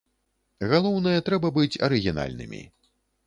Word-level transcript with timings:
Галоўнае, 0.71 1.13
трэба 1.27 1.47
быць 1.59 1.79
арыгінальнымі. 1.89 2.63